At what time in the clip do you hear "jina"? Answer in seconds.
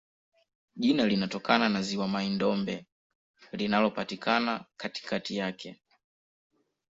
0.75-1.05